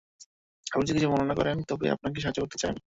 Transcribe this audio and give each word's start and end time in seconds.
আপনি 0.67 0.85
যদি 0.85 0.97
কিছু 0.97 1.11
মনে 1.13 1.25
না 1.25 1.35
করেন, 1.39 1.57
তবে 1.69 1.85
আপনাকে 1.95 2.17
সাহায্য 2.19 2.39
করতে 2.41 2.57
চাই 2.57 2.69
আমি! 2.69 2.79